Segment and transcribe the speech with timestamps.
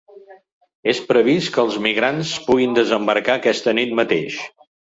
[0.93, 4.43] És previst que els migrants puguin desembarcar aquesta nit mateix.